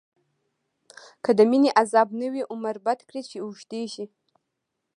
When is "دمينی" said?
1.39-1.69